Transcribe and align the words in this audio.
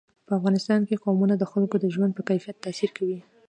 په 0.27 0.31
افغانستان 0.39 0.81
کې 0.87 1.01
قومونه 1.05 1.35
د 1.37 1.43
خلکو 1.51 1.75
د 1.79 1.85
ژوند 1.93 2.11
په 2.15 2.21
کیفیت 2.29 2.57
تاثیر 2.65 2.89
کوي. 2.97 3.19